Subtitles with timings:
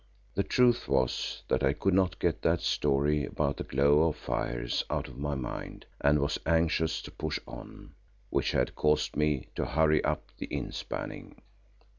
[0.33, 4.83] The truth was that I could not get that story about the glow of fires
[4.89, 7.93] out of my mind and was anxious to push on,
[8.31, 11.43] which had caused me to hurry up the inspanning.